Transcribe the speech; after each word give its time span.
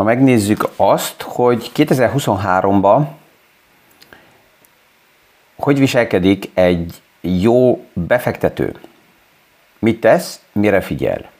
Ma 0.00 0.06
megnézzük 0.06 0.68
azt, 0.76 1.22
hogy 1.22 1.70
2023-ban 1.74 3.06
hogy 5.56 5.78
viselkedik 5.78 6.50
egy 6.54 7.02
jó 7.20 7.84
befektető. 7.92 8.80
Mit 9.78 10.00
tesz, 10.00 10.44
mire 10.52 10.80
figyel. 10.80 11.30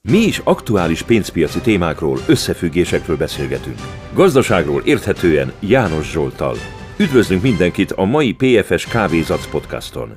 Mi 0.00 0.18
is 0.18 0.38
aktuális 0.38 1.02
pénzpiaci 1.02 1.60
témákról, 1.60 2.18
összefüggésekről 2.28 3.16
beszélgetünk. 3.16 3.78
Gazdaságról 4.14 4.82
érthetően 4.84 5.52
János 5.60 6.10
Zsoltal. 6.10 6.56
Üdvözlünk 6.98 7.42
mindenkit 7.42 7.92
a 7.92 8.04
mai 8.04 8.34
PFS 8.34 8.86
Kávézac 8.86 9.46
podcaston. 9.46 10.16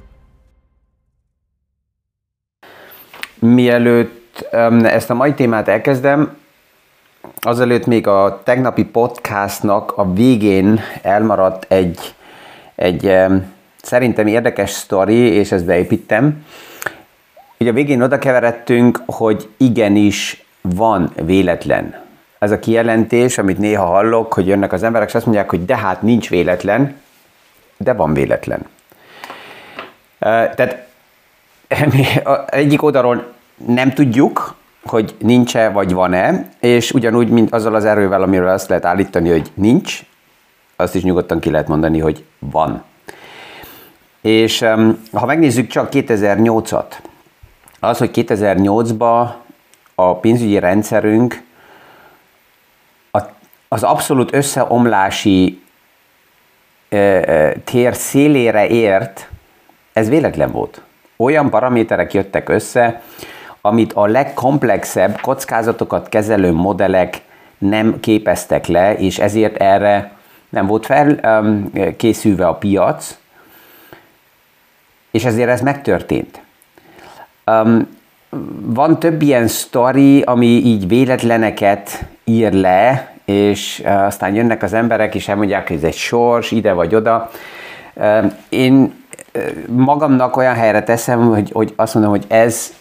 Mielőtt 3.39 4.48
ezt 4.84 5.10
a 5.10 5.14
mai 5.14 5.34
témát 5.34 5.68
elkezdem, 5.68 6.43
azelőtt 7.46 7.86
még 7.86 8.08
a 8.08 8.42
tegnapi 8.44 8.84
podcastnak 8.84 9.92
a 9.98 10.14
végén 10.14 10.82
elmaradt 11.02 11.71
egy, 11.71 12.16
egy 12.76 13.16
szerintem 13.82 14.28
érdekes 14.28 14.70
sztori, 14.70 15.16
és 15.16 15.52
ezt 15.52 15.66
beépítem. 15.66 16.46
Ugye 17.60 17.70
a 17.70 17.74
végén 17.74 18.02
oda 18.02 18.18
keveredtünk, 18.18 19.02
hogy 19.06 19.50
igenis 19.58 20.46
van 20.62 21.12
véletlen. 21.24 22.04
Ez 22.40 22.52
a 22.52 22.60
kijelentés, 22.60 23.38
amit 23.38 23.57
néha 23.57 23.86
hallok, 23.86 24.34
hogy 24.34 24.48
jönnek 24.48 24.74
az 24.74 24.84
emberek, 24.84 25.07
és 25.07 25.16
azt 25.16 25.26
mondják, 25.26 25.50
hogy 25.50 25.66
de 25.66 25.78
hát 25.78 26.02
nincs 26.02 26.30
véletlen, 26.30 26.96
de 27.78 27.93
van 27.93 28.14
véletlen. 28.14 28.66
Tehát 30.20 30.88
egyik 32.46 32.84
oldalról 32.84 33.34
nem 33.66 33.94
tudjuk, 33.94 34.56
hogy 34.86 35.16
nincs-e 35.19 35.69
vagy 35.69 35.94
van-e, 35.94 36.50
és 36.59 36.91
ugyanúgy, 36.91 37.30
mint 37.30 37.53
azzal 37.53 37.75
az 37.75 37.86
erővel, 37.86 38.22
amiről 38.22 38.47
azt 38.47 38.69
lehet 38.69 38.86
állítani, 38.86 39.30
hogy 39.30 39.52
nincs, 39.53 40.00
azt 40.75 40.95
is 40.95 41.03
nyugodtan 41.03 41.39
ki 41.39 41.50
lehet 41.50 41.67
mondani, 41.67 42.00
hogy 42.00 42.23
van. 42.39 42.83
És 44.22 44.66
ha 45.11 45.25
megnézzük 45.25 45.67
csak 45.67 45.89
2008-at, 45.91 46.94
az, 47.80 47.97
hogy 47.97 48.11
2008-ban 48.13 49.30
a 49.95 50.16
pénzügyi 50.16 50.59
rendszerünk 50.59 51.44
az 53.67 53.83
abszolút 53.83 54.33
összeomlási 54.33 55.61
tér 57.63 57.95
szélére 57.95 58.67
ért, 58.67 59.30
ez 59.94 60.09
véletlen 60.09 60.52
volt. 60.52 60.81
Olyan 61.16 61.50
paraméterek 61.50 62.13
jöttek 62.13 62.50
össze, 62.50 63.02
amit 63.66 63.94
a 63.94 64.06
legkomplexebb 64.06 65.22
kockázatokat 65.22 66.10
kezelő 66.10 66.52
modellek 66.52 67.22
nem 67.58 68.00
képeztek 68.00 68.68
le, 68.68 68.96
és 68.98 69.20
ezért 69.20 69.56
erre 69.56 70.12
nem 70.50 70.68
volt 70.68 70.86
felkészülve 70.86 72.48
a 72.48 72.54
piac, 72.54 73.18
és 75.12 75.26
ezért 75.26 75.50
ez 75.50 75.62
megtörtént. 75.62 76.42
Um, 77.46 77.88
van 78.60 79.00
több 79.00 79.22
ilyen 79.22 79.48
sztori, 79.48 80.22
ami 80.22 80.46
így 80.46 80.88
véletleneket 80.88 82.06
ír 82.24 82.54
le, 82.54 83.14
és 83.26 83.84
aztán 83.86 84.36
jönnek 84.36 84.64
az 84.64 84.74
emberek, 84.74 85.16
és 85.16 85.28
elmondják, 85.28 85.68
hogy 85.68 85.78
ez 85.78 85.84
egy 85.84 85.96
sors, 85.96 86.52
ide 86.52 86.74
vagy 86.74 86.96
oda. 86.96 87.32
Én 88.50 89.04
magamnak 89.68 90.38
olyan 90.38 90.56
helyre 90.56 90.84
teszem, 90.84 91.28
hogy, 91.28 91.52
hogy 91.52 91.74
azt 91.76 91.94
mondom, 91.94 92.12
hogy 92.12 92.26
ez 92.28 92.74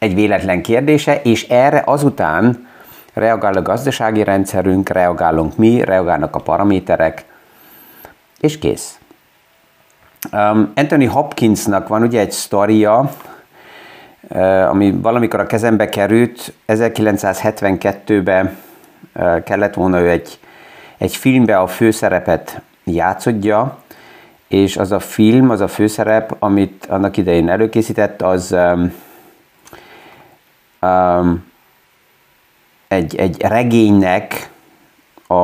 egy 0.00 0.14
véletlen 0.14 0.62
kérdése, 0.62 1.20
és 1.22 1.48
erre 1.48 1.82
azután 1.86 2.68
reagál 3.12 3.54
a 3.54 3.62
gazdasági 3.62 4.24
rendszerünk, 4.24 4.88
reagálunk 4.88 5.56
mi, 5.56 5.84
reagálnak 5.84 6.36
a 6.36 6.38
paraméterek, 6.38 7.24
és 8.40 8.58
kész. 8.58 8.98
Um, 10.32 10.72
Anthony 10.74 11.08
Hopkinsnak 11.08 11.88
van 11.88 12.02
ugye 12.02 12.20
egy 12.20 12.30
sztoria, 12.30 13.10
uh, 14.28 14.68
ami 14.68 14.90
valamikor 14.90 15.40
a 15.40 15.46
kezembe 15.46 15.88
került, 15.88 16.52
1972-ben 16.68 18.56
uh, 19.14 19.42
kellett 19.42 19.74
volna 19.74 20.00
ő 20.00 20.10
egy, 20.10 20.38
egy 20.98 21.16
filmbe 21.16 21.58
a 21.58 21.66
főszerepet 21.66 22.60
játszodja, 22.84 23.78
és 24.48 24.76
az 24.76 24.92
a 24.92 25.00
film, 25.00 25.50
az 25.50 25.60
a 25.60 25.68
főszerep, 25.68 26.36
amit 26.38 26.86
annak 26.88 27.16
idején 27.16 27.48
előkészített, 27.48 28.22
az 28.22 28.52
um, 28.52 28.92
egy, 32.88 33.16
egy 33.16 33.42
regénynek 33.42 34.50
a, 35.26 35.34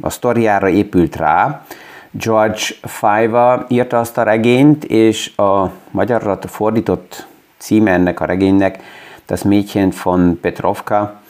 a 0.00 0.10
sztoriára 0.10 0.68
épült 0.68 1.16
rá. 1.16 1.64
George 2.10 2.62
Five 2.82 3.64
írta 3.68 3.98
azt 3.98 4.18
a 4.18 4.22
regényt, 4.22 4.84
és 4.84 5.36
a 5.36 5.70
magyarra 5.90 6.38
fordított 6.40 7.26
címe 7.58 7.90
ennek 7.90 8.20
a 8.20 8.24
regénynek 8.24 8.82
Das 9.26 9.42
Mädchen 9.42 9.92
von 10.02 10.38
Petrovka, 10.40 11.20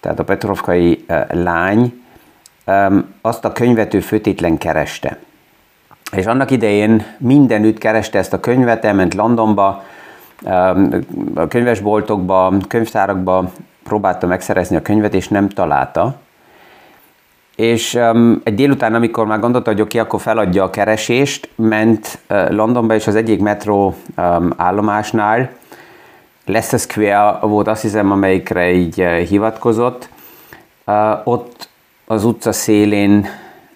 tehát 0.00 0.18
a 0.18 0.24
Petrovkai 0.24 1.04
uh, 1.08 1.32
lány, 1.32 2.00
azt 3.20 3.44
a 3.44 3.52
könyvet 3.52 3.94
ő 3.94 4.00
főtétlen 4.00 4.58
kereste. 4.58 5.18
És 6.12 6.26
annak 6.26 6.50
idején 6.50 7.06
mindenütt 7.18 7.78
kereste 7.78 8.18
ezt 8.18 8.32
a 8.32 8.40
könyvet, 8.40 8.84
elment 8.84 9.14
Londonba, 9.14 9.84
a 11.34 11.48
könyvesboltokba, 11.48 12.54
könyvtárakba 12.68 13.50
próbálta 13.82 14.26
megszerezni 14.26 14.76
a 14.76 14.82
könyvet, 14.82 15.14
és 15.14 15.28
nem 15.28 15.48
találta. 15.48 16.16
És 17.56 17.94
egy 18.42 18.54
délután, 18.54 18.94
amikor 18.94 19.26
már 19.26 19.40
gondolta, 19.40 19.70
hogy 19.70 19.80
oké, 19.80 19.98
akkor 19.98 20.20
feladja 20.20 20.64
a 20.64 20.70
keresést, 20.70 21.48
ment 21.54 22.18
uh, 22.30 22.50
Londonba, 22.50 22.94
és 22.94 23.06
az 23.06 23.14
egyik 23.14 23.40
metró 23.40 23.94
um, 24.16 24.52
állomásnál, 24.56 25.50
Leicester 26.46 26.78
Square 26.78 27.38
volt 27.40 27.68
azt 27.68 27.82
hiszem, 27.82 28.10
amelyikre 28.10 28.72
így 28.72 29.00
uh, 29.00 29.18
hivatkozott, 29.18 30.08
uh, 30.86 30.94
ott 31.24 31.68
az 32.06 32.24
utca 32.24 32.52
szélén 32.52 33.26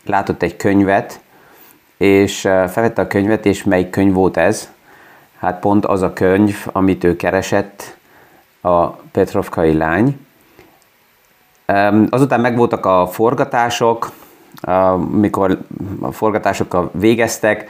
látott 0.06 0.42
egy 0.42 0.56
könyvet, 0.56 1.20
és 1.96 2.40
felvette 2.40 3.02
a 3.02 3.06
könyvet, 3.06 3.46
és 3.46 3.64
melyik 3.64 3.90
könyv 3.90 4.12
volt 4.12 4.36
ez? 4.36 4.73
Hát 5.44 5.60
pont 5.60 5.86
az 5.86 6.02
a 6.02 6.12
könyv, 6.12 6.66
amit 6.72 7.04
ő 7.04 7.16
keresett, 7.16 7.96
a 8.60 8.86
Petrovkai 8.86 9.72
lány. 9.72 10.26
Azután 12.08 12.40
megvoltak 12.40 12.86
a 12.86 13.06
forgatások, 13.06 14.10
mikor 15.10 15.58
a 16.00 16.12
forgatásokkal 16.12 16.90
végeztek, 16.92 17.68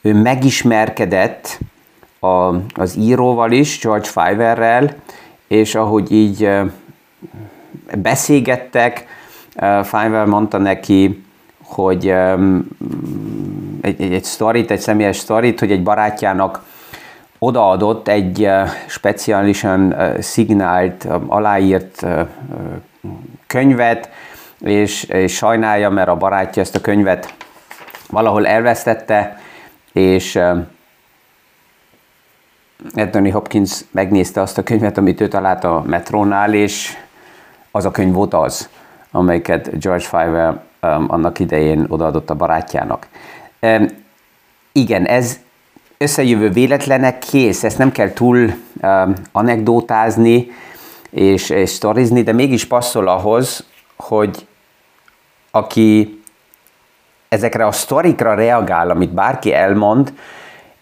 ő 0.00 0.14
megismerkedett 0.14 1.58
a, 2.20 2.54
az 2.74 2.96
íróval 2.96 3.52
is, 3.52 3.78
George 3.78 4.08
Fiverrel, 4.08 4.94
és 5.46 5.74
ahogy 5.74 6.12
így 6.12 6.50
beszélgettek, 7.96 9.06
Fiverr 9.82 10.26
mondta 10.26 10.58
neki, 10.58 11.24
hogy 11.62 12.08
egy, 13.80 14.00
egy, 14.00 14.12
egy 14.12 14.24
sztorit, 14.24 14.70
egy 14.70 14.80
személyes 14.80 15.16
sztorit, 15.16 15.60
hogy 15.60 15.70
egy 15.70 15.82
barátjának 15.82 16.67
odaadott 17.38 18.08
egy 18.08 18.50
speciálisan 18.86 19.94
szignált, 20.20 21.06
aláírt 21.26 22.06
könyvet, 23.46 24.10
és, 24.60 25.02
és 25.02 25.34
sajnálja, 25.34 25.90
mert 25.90 26.08
a 26.08 26.16
barátja 26.16 26.62
ezt 26.62 26.74
a 26.74 26.80
könyvet 26.80 27.34
valahol 28.10 28.46
elvesztette, 28.46 29.40
és 29.92 30.38
Anthony 32.94 33.32
Hopkins 33.32 33.84
megnézte 33.90 34.40
azt 34.40 34.58
a 34.58 34.62
könyvet, 34.62 34.98
amit 34.98 35.20
ő 35.20 35.28
talált 35.28 35.64
a 35.64 35.82
metrónál, 35.86 36.54
és 36.54 36.96
az 37.70 37.84
a 37.84 37.90
könyv 37.90 38.12
volt 38.12 38.34
az, 38.34 38.68
amelyiket 39.10 39.78
George 39.80 40.04
Fiver 40.04 40.60
um, 40.82 41.04
annak 41.08 41.38
idején 41.38 41.86
odaadott 41.88 42.30
a 42.30 42.34
barátjának. 42.34 43.06
Igen, 44.72 45.04
ez, 45.04 45.40
összejövő 45.98 46.50
véletlenek 46.50 47.18
kész, 47.18 47.64
ezt 47.64 47.78
nem 47.78 47.92
kell 47.92 48.12
túl 48.12 48.52
uh, 48.82 49.08
anekdótázni 49.32 50.50
és, 51.10 51.50
és 51.50 51.70
sztorizni, 51.70 52.22
de 52.22 52.32
mégis 52.32 52.64
passzol 52.64 53.08
ahhoz, 53.08 53.64
hogy 53.96 54.46
aki 55.50 56.20
ezekre 57.28 57.66
a 57.66 57.72
sztorikra 57.72 58.34
reagál, 58.34 58.90
amit 58.90 59.14
bárki 59.14 59.54
elmond, 59.54 60.12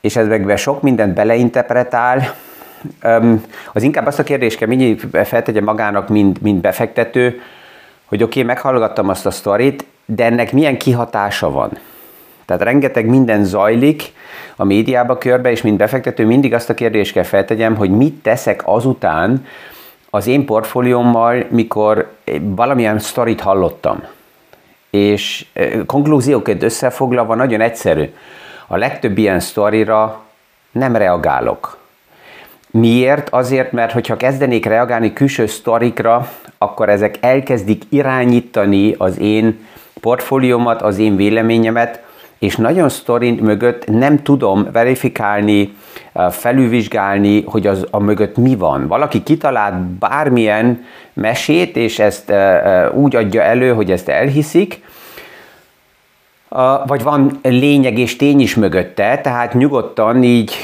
és 0.00 0.16
ezekbe 0.16 0.56
sok 0.56 0.82
mindent 0.82 1.14
beleinterpretál, 1.14 2.34
um, 3.02 3.44
az 3.72 3.82
inkább 3.82 4.06
azt 4.06 4.18
a 4.18 4.22
kérdést 4.22 4.58
kell 4.58 4.68
mindig 4.68 5.06
feltegye 5.24 5.60
magának, 5.60 6.08
mint, 6.08 6.42
mint 6.42 6.60
befektető, 6.60 7.40
hogy 8.04 8.22
oké, 8.22 8.40
okay, 8.40 8.54
meghallgattam 8.54 9.08
azt 9.08 9.26
a 9.26 9.30
sztorit, 9.30 9.84
de 10.04 10.24
ennek 10.24 10.52
milyen 10.52 10.78
kihatása 10.78 11.50
van. 11.50 11.78
Tehát 12.46 12.62
rengeteg 12.62 13.06
minden 13.06 13.44
zajlik 13.44 14.12
a 14.56 14.64
médiába 14.64 15.18
körbe, 15.18 15.50
és 15.50 15.62
mint 15.62 15.76
befektető 15.76 16.26
mindig 16.26 16.54
azt 16.54 16.70
a 16.70 16.74
kérdést 16.74 17.12
kell 17.12 17.22
feltegyem, 17.22 17.76
hogy 17.76 17.90
mit 17.90 18.14
teszek 18.14 18.62
azután, 18.64 19.46
az 20.10 20.26
én 20.26 20.44
portfóliómmal, 20.44 21.46
mikor 21.50 22.12
valamilyen 22.40 22.98
sztorit 22.98 23.40
hallottam, 23.40 24.02
és 24.90 25.46
konklúziókat 25.86 26.62
összefoglalva 26.62 27.34
nagyon 27.34 27.60
egyszerű. 27.60 28.12
A 28.66 28.76
legtöbb 28.76 29.18
ilyen 29.18 29.40
sztorira 29.40 30.20
nem 30.72 30.96
reagálok. 30.96 31.78
Miért? 32.70 33.28
Azért, 33.28 33.72
mert 33.72 33.92
hogyha 33.92 34.16
kezdenék 34.16 34.64
reagálni 34.64 35.12
külső 35.12 35.46
sztorikra, 35.46 36.28
akkor 36.58 36.88
ezek 36.88 37.16
elkezdik 37.20 37.82
irányítani 37.88 38.94
az 38.98 39.18
én 39.18 39.66
portfóliómat, 40.00 40.82
az 40.82 40.98
én 40.98 41.16
véleményemet, 41.16 42.05
és 42.38 42.56
nagyon 42.56 42.88
sztorint 42.88 43.40
mögött 43.40 43.86
nem 43.86 44.22
tudom 44.22 44.68
verifikálni, 44.72 45.74
felülvizsgálni, 46.30 47.42
hogy 47.46 47.66
az 47.66 47.86
a 47.90 47.98
mögött 47.98 48.36
mi 48.36 48.56
van. 48.56 48.86
Valaki 48.86 49.22
kitalált 49.22 49.80
bármilyen 49.80 50.84
mesét, 51.12 51.76
és 51.76 51.98
ezt 51.98 52.32
úgy 52.94 53.16
adja 53.16 53.42
elő, 53.42 53.72
hogy 53.72 53.90
ezt 53.90 54.08
elhiszik, 54.08 54.84
vagy 56.86 57.02
van 57.02 57.38
lényeg 57.42 57.98
és 57.98 58.16
tény 58.16 58.40
is 58.40 58.54
mögötte, 58.54 59.20
tehát 59.20 59.54
nyugodtan 59.54 60.22
így 60.22 60.54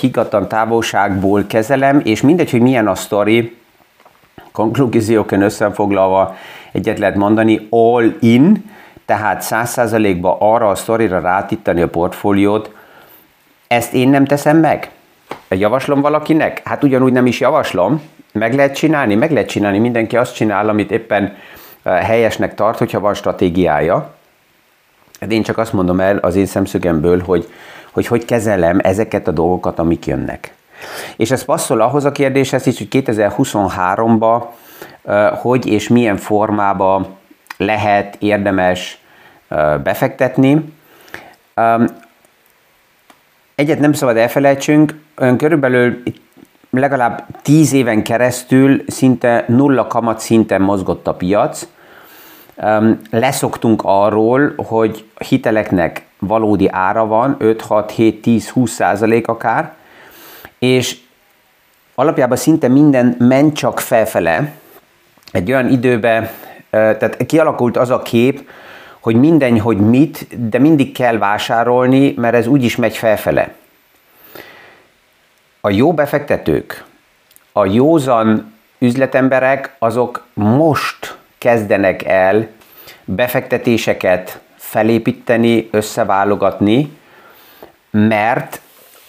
higgadtan 0.00 0.48
távolságból 0.48 1.44
kezelem, 1.46 2.00
és 2.04 2.20
mindegy, 2.20 2.50
hogy 2.50 2.60
milyen 2.60 2.88
a 2.88 2.94
sztori, 2.94 3.56
konklúziókön 4.52 5.42
összefoglalva 5.42 6.36
egyet 6.72 6.98
lehet 6.98 7.16
mondani, 7.16 7.66
all 7.70 8.12
in, 8.20 8.74
tehát 9.06 9.42
száz 9.42 9.70
százalékba 9.70 10.36
arra 10.40 10.68
a 10.68 10.74
sztorira 10.74 11.20
rátítani 11.20 11.82
a 11.82 11.88
portfóliót, 11.88 12.74
ezt 13.66 13.94
én 13.94 14.08
nem 14.08 14.24
teszem 14.24 14.56
meg. 14.56 14.90
Javaslom 15.48 16.00
valakinek? 16.00 16.60
Hát 16.64 16.84
ugyanúgy 16.84 17.12
nem 17.12 17.26
is 17.26 17.40
javaslom. 17.40 18.02
Meg 18.32 18.54
lehet 18.54 18.74
csinálni? 18.74 19.14
Meg 19.14 19.30
lehet 19.32 19.48
csinálni. 19.48 19.78
Mindenki 19.78 20.16
azt 20.16 20.34
csinál, 20.34 20.68
amit 20.68 20.90
éppen 20.90 21.36
helyesnek 21.84 22.54
tart, 22.54 22.78
hogyha 22.78 23.00
van 23.00 23.14
stratégiája. 23.14 24.14
De 25.20 25.34
én 25.34 25.42
csak 25.42 25.58
azt 25.58 25.72
mondom 25.72 26.00
el 26.00 26.16
az 26.16 26.36
én 26.36 26.46
szemszögemből, 26.46 27.22
hogy 27.22 27.48
hogy, 27.96 28.06
hogy 28.06 28.24
kezelem 28.24 28.78
ezeket 28.82 29.28
a 29.28 29.30
dolgokat, 29.30 29.78
amik 29.78 30.06
jönnek. 30.06 30.54
És 31.16 31.30
ez 31.30 31.44
passzol 31.44 31.80
ahhoz 31.80 32.04
a 32.04 32.12
kérdéshez 32.12 32.66
is, 32.66 32.78
hogy 32.78 32.88
2023-ba 32.90 34.42
hogy 35.42 35.66
és 35.66 35.88
milyen 35.88 36.16
formába 36.16 37.08
lehet 37.56 38.16
érdemes 38.18 38.98
befektetni. 39.82 40.74
Egyet 43.54 43.78
nem 43.78 43.92
szabad 43.92 44.16
elfelejtsünk, 44.16 45.00
körülbelül 45.14 46.02
legalább 46.70 47.26
10 47.42 47.72
éven 47.72 48.02
keresztül 48.02 48.84
szinte 48.86 49.44
nulla 49.48 49.86
kamat 49.86 50.20
szinten 50.20 50.62
mozgott 50.62 51.06
a 51.06 51.14
piac. 51.14 51.66
Leszoktunk 53.10 53.82
arról, 53.84 54.52
hogy 54.56 55.04
hiteleknek 55.18 56.04
valódi 56.18 56.68
ára 56.70 57.06
van, 57.06 57.36
5, 57.38 57.60
6, 57.60 57.90
7, 57.90 58.22
10, 58.22 58.48
20 58.48 58.70
százalék 58.70 59.28
akár, 59.28 59.74
és 60.58 60.96
alapjában 61.94 62.36
szinte 62.36 62.68
minden 62.68 63.16
ment 63.18 63.56
csak 63.56 63.80
felfele. 63.80 64.52
Egy 65.32 65.50
olyan 65.50 65.68
időben 65.68 66.28
tehát 66.70 67.26
kialakult 67.26 67.76
az 67.76 67.90
a 67.90 68.02
kép, 68.02 68.48
hogy 69.00 69.16
minden, 69.16 69.60
hogy 69.60 69.76
mit, 69.76 70.48
de 70.48 70.58
mindig 70.58 70.92
kell 70.92 71.18
vásárolni, 71.18 72.14
mert 72.16 72.34
ez 72.34 72.46
úgyis 72.46 72.76
megy 72.76 72.96
felfele. 72.96 73.54
A 75.60 75.70
jó 75.70 75.92
befektetők, 75.92 76.84
a 77.52 77.66
józan 77.66 78.52
üzletemberek, 78.78 79.76
azok 79.78 80.24
most 80.34 81.18
kezdenek 81.38 82.04
el 82.04 82.48
befektetéseket 83.04 84.40
felépíteni, 84.56 85.68
összeválogatni, 85.70 86.96
mert 87.90 88.60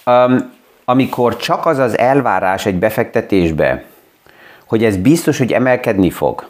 um, 0.06 0.54
amikor 0.86 1.38
csak 1.38 1.66
az 1.66 1.78
az 1.78 1.98
elvárás 1.98 2.66
egy 2.66 2.76
befektetésbe, 2.76 3.84
hogy 4.66 4.84
ez 4.84 4.98
biztos, 4.98 5.38
hogy 5.38 5.54
emelkedni 5.54 6.10
fog, 6.10 6.48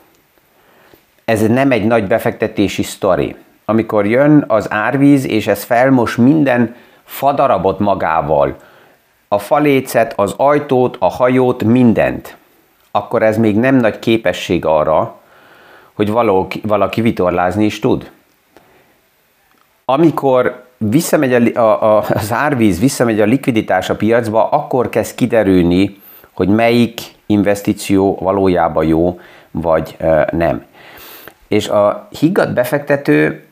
ez 1.28 1.42
nem 1.42 1.72
egy 1.72 1.86
nagy 1.86 2.08
befektetési 2.08 2.84
sztori. 2.84 3.36
Amikor 3.66 4.06
jön 4.06 4.44
az 4.48 4.72
árvíz, 4.72 5.26
és 5.26 5.48
ez 5.48 5.64
felmos 5.64 6.16
minden 6.16 6.76
fadarabot 7.04 7.80
magával, 7.80 8.56
a 9.28 9.38
falécet, 9.38 10.14
az 10.16 10.34
ajtót, 10.38 10.96
a 11.00 11.08
hajót, 11.10 11.64
mindent, 11.64 12.38
akkor 12.92 13.24
ez 13.24 13.38
még 13.38 13.58
nem 13.58 13.76
nagy 13.76 14.00
képesség 14.00 14.66
arra, 14.66 15.16
hogy 15.94 16.12
valaki, 16.64 17.02
vitorlázni 17.02 17.66
is 17.66 17.80
tud. 17.80 18.12
Amikor 19.86 20.66
visszamegy 20.78 21.58
a, 21.58 21.96
a, 21.98 22.06
az 22.10 22.32
árvíz, 22.32 22.80
visszamegy 22.80 23.22
a 23.22 23.26
likviditás 23.26 23.90
a 23.90 23.96
piacba, 23.96 24.50
akkor 24.50 24.90
kezd 24.90 25.16
kiderülni, 25.16 26.02
hogy 26.32 26.48
melyik 26.48 27.02
investíció 27.26 28.18
valójában 28.22 28.86
jó, 28.86 29.20
vagy 29.52 29.98
nem. 30.32 30.66
És 31.48 31.68
a 31.68 32.08
higgadt 32.20 32.54
befektető 32.54 33.44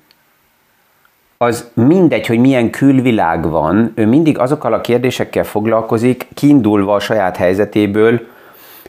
az 1.38 1.70
mindegy, 1.74 2.28
hogy 2.28 2.40
milyen 2.40 2.70
külvilág 2.70 3.50
van, 3.50 3.92
ő 3.96 4.06
mindig 4.06 4.40
azokkal 4.40 4.74
a 4.74 4.82
kérdésekkel 4.82 5.44
foglalkozik, 5.44 6.28
kiindulva 6.34 6.94
a 6.94 7.00
saját 7.00 7.38
helyzetéből, 7.38 8.22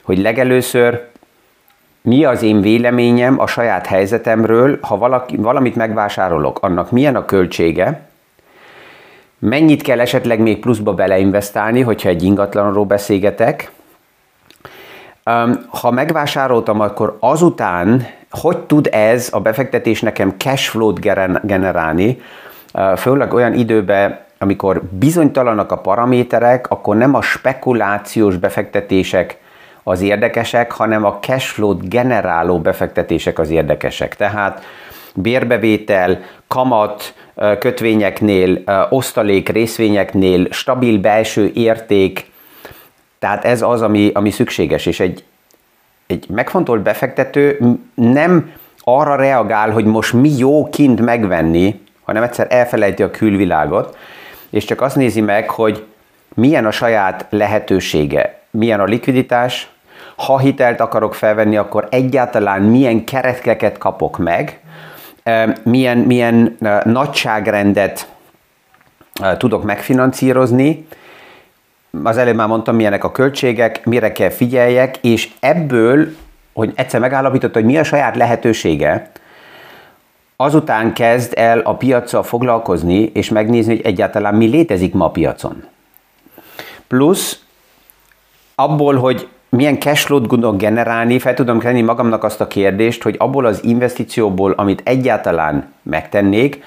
hogy 0.03 0.17
legelőször 0.17 1.07
mi 2.01 2.25
az 2.25 2.43
én 2.43 2.61
véleményem 2.61 3.39
a 3.39 3.47
saját 3.47 3.85
helyzetemről, 3.85 4.77
ha 4.81 4.97
valaki, 4.97 5.35
valamit 5.35 5.75
megvásárolok, 5.75 6.59
annak 6.61 6.91
milyen 6.91 7.15
a 7.15 7.25
költsége, 7.25 8.07
mennyit 9.39 9.81
kell 9.81 9.99
esetleg 9.99 10.39
még 10.39 10.59
pluszba 10.59 10.93
beleinvestálni, 10.93 11.81
hogyha 11.81 12.09
egy 12.09 12.23
ingatlanról 12.23 12.85
beszélgetek, 12.85 13.71
ha 15.67 15.91
megvásároltam, 15.91 16.79
akkor 16.79 17.17
azután 17.19 18.07
hogy 18.31 18.57
tud 18.57 18.89
ez 18.91 19.29
a 19.31 19.39
befektetés 19.39 20.01
nekem 20.01 20.33
cashflow-t 20.37 20.99
generálni, 21.43 22.21
főleg 22.97 23.33
olyan 23.33 23.53
időben, 23.53 24.19
amikor 24.37 24.81
bizonytalanak 24.83 25.71
a 25.71 25.77
paraméterek, 25.77 26.69
akkor 26.69 26.95
nem 26.95 27.15
a 27.15 27.21
spekulációs 27.21 28.35
befektetések 28.35 29.37
az 29.83 30.01
érdekesek, 30.01 30.71
hanem 30.71 31.05
a 31.05 31.17
cashflow-t 31.19 31.89
generáló 31.89 32.59
befektetések 32.59 33.39
az 33.39 33.49
érdekesek. 33.49 34.15
Tehát 34.15 34.63
bérbevétel, 35.13 36.19
kamat, 36.47 37.13
kötvényeknél, 37.59 38.63
osztalék 38.89 39.49
részvényeknél, 39.49 40.47
stabil 40.51 40.99
belső 40.99 41.51
érték, 41.53 42.31
tehát 43.19 43.45
ez 43.45 43.61
az, 43.61 43.81
ami, 43.81 44.11
ami 44.13 44.29
szükséges, 44.29 44.85
és 44.85 44.99
egy, 44.99 45.23
egy 46.07 46.25
megfontolt 46.29 46.81
befektető 46.81 47.59
nem 47.93 48.51
arra 48.79 49.15
reagál, 49.15 49.69
hogy 49.69 49.85
most 49.85 50.13
mi 50.13 50.37
jó 50.37 50.69
kint 50.69 51.01
megvenni, 51.01 51.81
hanem 52.03 52.23
egyszer 52.23 52.47
elfelejti 52.49 53.03
a 53.03 53.11
külvilágot, 53.11 53.97
és 54.49 54.65
csak 54.65 54.81
azt 54.81 54.95
nézi 54.95 55.21
meg, 55.21 55.49
hogy 55.49 55.85
milyen 56.33 56.65
a 56.65 56.71
saját 56.71 57.25
lehetősége, 57.29 58.39
milyen 58.49 58.79
a 58.79 58.83
likviditás, 58.83 59.69
ha 60.15 60.37
hitelt 60.37 60.79
akarok 60.79 61.15
felvenni, 61.15 61.57
akkor 61.57 61.87
egyáltalán 61.91 62.61
milyen 62.61 63.03
keretkeket 63.03 63.77
kapok 63.77 64.17
meg, 64.17 64.59
milyen, 65.63 65.97
milyen 65.97 66.57
nagyságrendet 66.83 68.07
tudok 69.37 69.63
megfinanszírozni, 69.63 70.87
az 72.03 72.17
előbb 72.17 72.35
már 72.35 72.47
mondtam, 72.47 72.75
milyenek 72.75 73.03
a 73.03 73.11
költségek, 73.11 73.85
mire 73.85 74.11
kell 74.11 74.29
figyeljek, 74.29 74.97
és 75.01 75.29
ebből, 75.39 76.07
hogy 76.53 76.71
egyszer 76.75 76.99
megállapított, 76.99 77.53
hogy 77.53 77.65
mi 77.65 77.77
a 77.77 77.83
saját 77.83 78.15
lehetősége, 78.15 79.11
azután 80.35 80.93
kezd 80.93 81.33
el 81.35 81.59
a 81.59 81.75
piacsal 81.75 82.23
foglalkozni, 82.23 82.99
és 83.13 83.29
megnézni, 83.29 83.75
hogy 83.75 83.85
egyáltalán 83.85 84.35
mi 84.35 84.45
létezik 84.45 84.93
ma 84.93 85.05
a 85.05 85.09
piacon. 85.09 85.63
Plusz 86.87 87.39
abból, 88.55 88.95
hogy 88.95 89.27
milyen 89.49 89.79
cashflow-t 89.79 90.27
gondolok 90.27 90.57
generálni, 90.57 91.19
fel 91.19 91.33
tudom 91.33 91.59
tenni 91.59 91.81
magamnak 91.81 92.23
azt 92.23 92.41
a 92.41 92.47
kérdést, 92.47 93.03
hogy 93.03 93.15
abból 93.19 93.45
az 93.45 93.63
investícióból, 93.63 94.51
amit 94.51 94.81
egyáltalán 94.85 95.73
megtennék, 95.83 96.63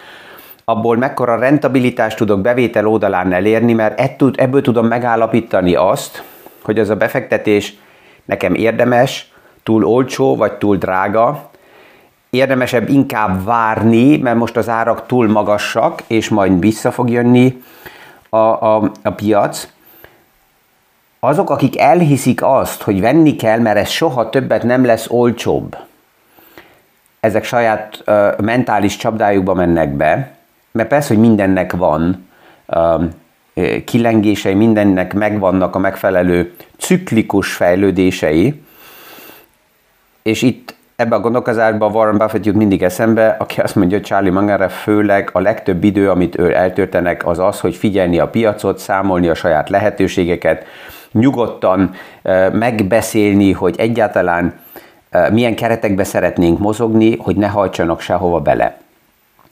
abból 0.70 0.96
mekkora 0.96 1.38
rentabilitást 1.38 2.16
tudok 2.16 2.40
bevétel 2.40 2.86
oldalán 2.86 3.32
elérni, 3.32 3.72
mert 3.72 4.20
ebből 4.34 4.62
tudom 4.62 4.86
megállapítani 4.86 5.74
azt, 5.74 6.22
hogy 6.62 6.78
az 6.78 6.88
a 6.88 6.96
befektetés 6.96 7.74
nekem 8.24 8.54
érdemes, 8.54 9.32
túl 9.62 9.84
olcsó 9.84 10.36
vagy 10.36 10.52
túl 10.52 10.76
drága, 10.76 11.50
érdemesebb 12.30 12.88
inkább 12.88 13.44
várni, 13.44 14.16
mert 14.16 14.36
most 14.36 14.56
az 14.56 14.68
árak 14.68 15.06
túl 15.06 15.28
magasak, 15.28 16.02
és 16.06 16.28
majd 16.28 16.60
vissza 16.60 16.90
fog 16.90 17.10
jönni 17.10 17.62
a, 18.28 18.36
a, 18.36 18.90
a 19.02 19.10
piac, 19.10 19.68
azok, 21.20 21.50
akik 21.50 21.78
elhiszik 21.78 22.42
azt, 22.42 22.82
hogy 22.82 23.00
venni 23.00 23.36
kell, 23.36 23.58
mert 23.58 23.78
ez 23.78 23.88
soha 23.88 24.28
többet 24.28 24.62
nem 24.62 24.84
lesz 24.84 25.06
olcsóbb, 25.10 25.76
ezek 27.20 27.44
saját 27.44 28.02
uh, 28.06 28.38
mentális 28.38 28.96
csapdájukba 28.96 29.54
mennek 29.54 29.88
be, 29.88 30.38
mert 30.72 30.88
persze, 30.88 31.14
hogy 31.14 31.22
mindennek 31.22 31.72
van 31.72 32.26
uh, 32.66 33.04
kilengései, 33.84 34.54
mindennek 34.54 35.14
megvannak 35.14 35.74
a 35.74 35.78
megfelelő 35.78 36.52
ciklikus 36.78 37.52
fejlődései, 37.52 38.62
és 40.22 40.42
itt 40.42 40.74
ebbe 40.96 41.14
a 41.14 41.20
gondolkozásban 41.20 41.92
Warren 41.92 42.18
Buffett 42.18 42.44
jut 42.44 42.54
mindig 42.54 42.82
eszembe, 42.82 43.36
aki 43.38 43.60
azt 43.60 43.74
mondja, 43.74 43.96
hogy 43.96 44.06
Charlie 44.06 44.30
Munger 44.30 44.70
főleg 44.70 45.30
a 45.32 45.40
legtöbb 45.40 45.84
idő, 45.84 46.10
amit 46.10 46.38
ő 46.38 46.54
eltöltenek, 46.54 47.26
az 47.26 47.38
az, 47.38 47.60
hogy 47.60 47.74
figyelni 47.74 48.18
a 48.18 48.28
piacot, 48.28 48.78
számolni 48.78 49.28
a 49.28 49.34
saját 49.34 49.68
lehetőségeket, 49.68 50.64
nyugodtan 51.12 51.94
megbeszélni, 52.52 53.52
hogy 53.52 53.74
egyáltalán 53.78 54.54
milyen 55.32 55.54
keretekbe 55.54 56.04
szeretnénk 56.04 56.58
mozogni, 56.58 57.16
hogy 57.16 57.36
ne 57.36 57.48
hajtsanak 57.48 58.00
sehova 58.00 58.40
bele. 58.40 58.78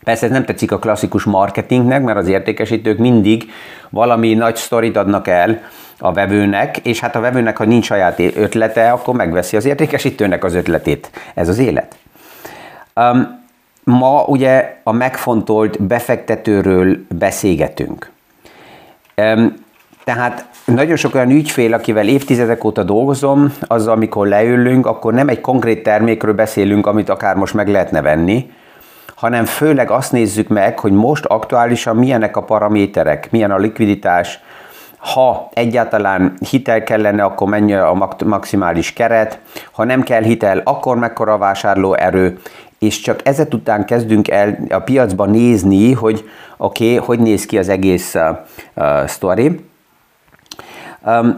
Persze 0.08 0.26
ez 0.26 0.32
nem 0.32 0.44
tetszik 0.44 0.72
a 0.72 0.78
klasszikus 0.78 1.24
marketingnek, 1.24 2.02
mert 2.02 2.18
az 2.18 2.28
értékesítők 2.28 2.98
mindig 2.98 3.50
valami 3.90 4.34
nagy 4.34 4.56
sztorit 4.56 4.96
adnak 4.96 5.28
el 5.28 5.60
a 5.98 6.12
vevőnek, 6.12 6.76
és 6.76 7.00
hát 7.00 7.16
a 7.16 7.20
vevőnek, 7.20 7.56
ha 7.56 7.64
nincs 7.64 7.84
saját 7.84 8.18
ötlete, 8.18 8.90
akkor 8.90 9.14
megveszi 9.14 9.56
az 9.56 9.64
értékesítőnek 9.64 10.44
az 10.44 10.54
ötletét. 10.54 11.10
Ez 11.34 11.48
az 11.48 11.58
élet. 11.58 11.96
Um, 12.94 13.44
ma 13.84 14.24
ugye 14.24 14.80
a 14.82 14.92
megfontolt 14.92 15.82
befektetőről 15.82 16.96
beszélgetünk. 17.18 18.10
Um, 19.16 19.54
tehát 20.04 20.46
nagyon 20.64 20.96
sok 20.96 21.14
olyan 21.14 21.30
ügyfél, 21.30 21.72
akivel 21.72 22.08
évtizedek 22.08 22.64
óta 22.64 22.82
dolgozom, 22.82 23.54
az, 23.60 23.86
amikor 23.86 24.26
leülünk, 24.26 24.86
akkor 24.86 25.12
nem 25.12 25.28
egy 25.28 25.40
konkrét 25.40 25.82
termékről 25.82 26.34
beszélünk, 26.34 26.86
amit 26.86 27.08
akár 27.08 27.36
most 27.36 27.54
meg 27.54 27.68
lehetne 27.68 28.02
venni, 28.02 28.50
hanem 29.18 29.44
főleg 29.44 29.90
azt 29.90 30.12
nézzük 30.12 30.48
meg, 30.48 30.78
hogy 30.78 30.92
most 30.92 31.24
aktuálisan 31.24 31.96
milyenek 31.96 32.36
a 32.36 32.42
paraméterek, 32.42 33.30
milyen 33.30 33.50
a 33.50 33.56
likviditás, 33.56 34.40
ha 34.98 35.48
egyáltalán 35.52 36.34
hitel 36.50 36.82
kellene, 36.82 37.22
akkor 37.24 37.48
mennyi 37.48 37.74
a 37.74 38.10
maximális 38.24 38.92
keret, 38.92 39.38
ha 39.72 39.84
nem 39.84 40.02
kell 40.02 40.22
hitel, 40.22 40.60
akkor 40.64 40.96
mekkora 40.96 41.32
a 41.32 41.38
vásárló 41.38 41.94
erő, 41.94 42.38
és 42.78 43.00
csak 43.00 43.20
ezet 43.24 43.54
után 43.54 43.84
kezdünk 43.84 44.28
el 44.28 44.58
a 44.70 44.78
piacban 44.78 45.30
nézni, 45.30 45.92
hogy 45.92 46.28
oké, 46.56 46.94
okay, 46.94 47.06
hogy 47.06 47.18
néz 47.18 47.46
ki 47.46 47.58
az 47.58 47.68
egész 47.68 48.14
uh, 48.14 48.22
uh, 48.74 49.08
story. 49.08 49.64
Um, 51.06 51.34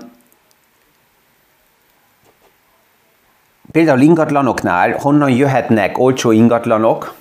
például 3.72 4.00
ingatlanoknál 4.00 4.96
honnan 4.98 5.30
jöhetnek 5.30 5.98
olcsó 5.98 6.30
ingatlanok, 6.30 7.18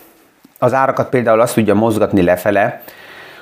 az 0.60 0.74
árakat 0.74 1.10
például 1.10 1.42
azt 1.42 1.54
tudja 1.54 1.74
mozgatni 1.74 2.22
lefele, 2.22 2.82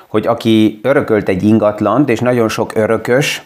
hogy 0.06 0.26
aki 0.26 0.80
örökölt 0.82 1.28
egy 1.28 1.42
ingatlant, 1.42 2.08
és 2.08 2.20
nagyon 2.20 2.48
sok 2.48 2.74
örökös, 2.74 3.42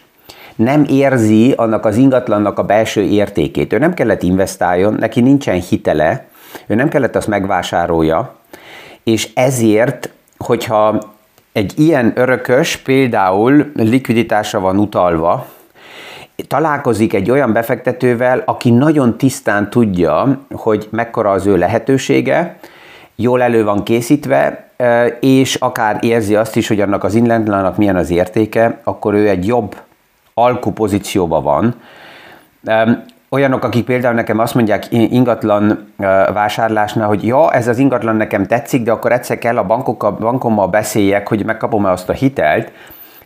nem 0.57 0.85
érzi 0.89 1.53
annak 1.53 1.85
az 1.85 1.97
ingatlannak 1.97 2.59
a 2.59 2.63
belső 2.63 3.03
értékét. 3.03 3.73
Ő 3.73 3.79
nem 3.79 3.95
kellett 3.95 4.23
investáljon, 4.23 4.95
neki 4.95 5.21
nincsen 5.21 5.61
hitele, 5.61 6.25
ő 6.67 6.75
nem 6.75 6.89
kellett 6.89 7.17
azt 7.17 7.29
megvásárolja, 7.29 8.35
és 9.03 9.29
ezért, 9.35 10.11
hogyha 10.39 11.03
egy 11.53 11.73
ilyen 11.77 12.13
örökös 12.15 12.77
például 12.77 13.73
likviditásra 13.75 14.61
van 14.61 14.79
utalva, 14.79 15.47
találkozik 16.49 17.15
egy 17.15 17.31
olyan 17.31 17.53
befektetővel, 17.53 18.43
aki 18.47 18.71
nagyon 18.71 19.19
tisztán 19.19 19.71
tudja, 19.71 20.39
hogy 20.51 20.89
mekkora 20.91 21.31
az 21.31 21.47
ő 21.47 21.57
lehetősége, 21.57 22.59
jól 23.17 23.43
elő 23.43 23.65
van 23.65 23.83
készítve, 23.83 24.71
és 25.21 25.55
akár 25.55 25.99
érzi 26.01 26.37
azt 26.37 26.57
is, 26.57 26.69
hogy 26.69 26.81
annak 26.81 27.05
az 27.05 27.15
inlandlanak 27.15 27.77
milyen 27.77 27.97
az 27.97 28.11
értéke, 28.11 28.81
akkor 28.85 29.15
ő 29.15 29.29
egy 29.29 29.47
jobb 29.47 29.77
alkupozícióban 30.35 31.43
van. 31.43 31.75
Olyanok, 33.29 33.65
akik 33.65 33.85
például 33.85 34.15
nekem 34.15 34.39
azt 34.39 34.55
mondják 34.55 34.87
ingatlan 34.91 35.93
vásárlásnál, 36.33 37.07
hogy 37.07 37.27
ja, 37.27 37.53
ez 37.53 37.69
az 37.69 37.79
ingatlan 37.79 38.17
nekem 38.17 38.47
tetszik, 38.47 38.83
de 38.83 38.93
akkor 38.93 39.13
egyszer 39.13 39.39
kell 39.39 39.57
a 39.59 39.67
bankokkal, 39.67 40.11
bankommal 40.11 40.69
beszéljek, 40.69 41.29
hogy 41.29 41.45
megkapom-e 41.45 41.91
azt 41.91 42.09
a 42.09 42.13
hitelt, 42.13 42.73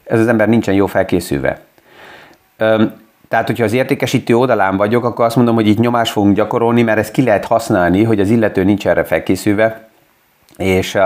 ez 0.04 0.20
az 0.20 0.28
ember 0.28 0.48
nincsen 0.48 0.74
jó 0.74 0.86
felkészülve. 0.86 1.60
Tehát, 3.28 3.46
hogyha 3.46 3.64
az 3.64 3.72
értékesítő 3.72 4.36
oldalán 4.36 4.76
vagyok, 4.76 5.04
akkor 5.04 5.24
azt 5.24 5.36
mondom, 5.36 5.54
hogy 5.54 5.66
itt 5.66 5.78
nyomást 5.78 6.12
fogunk 6.12 6.34
gyakorolni, 6.34 6.82
mert 6.82 6.98
ezt 6.98 7.12
ki 7.12 7.22
lehet 7.22 7.44
használni, 7.44 8.04
hogy 8.04 8.20
az 8.20 8.30
illető 8.30 8.64
nincs 8.64 8.86
erre 8.86 9.04
felkészülve, 9.04 9.88
és 10.56 10.94
uh, 10.94 11.02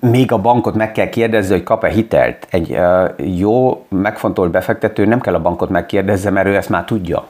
még 0.00 0.32
a 0.32 0.38
bankot 0.38 0.74
meg 0.74 0.92
kell 0.92 1.08
kérdezni, 1.08 1.54
hogy 1.54 1.62
kap-e 1.62 1.88
hitelt. 1.88 2.46
Egy 2.50 2.70
uh, 2.70 3.10
jó, 3.38 3.86
megfontolt 3.88 4.50
befektető 4.50 5.04
nem 5.04 5.20
kell 5.20 5.34
a 5.34 5.40
bankot 5.40 5.68
megkérdezze, 5.68 6.30
mert 6.30 6.46
ő 6.46 6.56
ezt 6.56 6.68
már 6.68 6.84
tudja. 6.84 7.28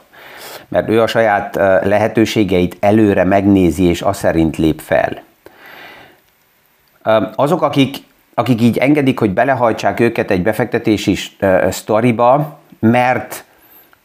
Mert 0.67 0.89
ő 0.89 1.01
a 1.01 1.07
saját 1.07 1.55
uh, 1.55 1.85
lehetőségeit 1.85 2.77
előre 2.79 3.23
megnézi, 3.23 3.83
és 3.83 4.01
azt 4.01 4.19
szerint 4.19 4.57
lép 4.57 4.79
fel. 4.79 5.21
Azok, 7.35 7.61
akik, 7.61 7.97
akik 8.33 8.61
így 8.61 8.77
engedik, 8.77 9.19
hogy 9.19 9.31
belehajtsák 9.31 9.99
őket 9.99 10.31
egy 10.31 10.41
befektetési 10.43 11.15
sztoriba, 11.69 12.59
mert 12.79 13.45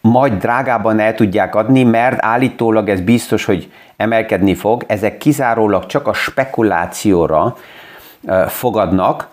majd 0.00 0.32
drágában 0.32 0.98
el 0.98 1.14
tudják 1.14 1.54
adni, 1.54 1.82
mert 1.82 2.24
állítólag 2.24 2.88
ez 2.88 3.00
biztos, 3.00 3.44
hogy 3.44 3.72
emelkedni 3.96 4.54
fog, 4.54 4.84
ezek 4.86 5.18
kizárólag 5.18 5.86
csak 5.86 6.06
a 6.06 6.12
spekulációra 6.12 7.56
fogadnak, 8.46 9.28